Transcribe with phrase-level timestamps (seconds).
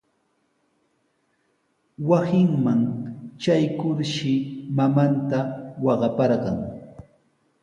[2.09, 2.81] Wasinman
[3.41, 4.33] traykurshi
[4.77, 5.39] mamanta
[5.85, 6.57] waqaparqan.